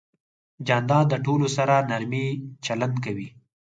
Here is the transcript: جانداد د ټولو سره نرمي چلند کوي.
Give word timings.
جانداد 0.67 1.05
د 1.09 1.15
ټولو 1.25 1.47
سره 1.57 1.75
نرمي 1.89 2.27
چلند 2.65 2.95
کوي. 3.05 3.27